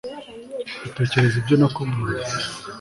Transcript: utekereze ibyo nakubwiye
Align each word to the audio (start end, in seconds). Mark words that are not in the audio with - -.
utekereze 0.87 1.35
ibyo 1.41 1.55
nakubwiye 1.57 2.23